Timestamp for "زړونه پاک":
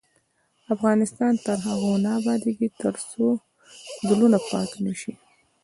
4.07-4.69